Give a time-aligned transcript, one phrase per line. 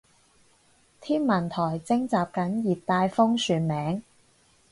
[0.99, 4.01] 天文台徵集緊熱帶風旋名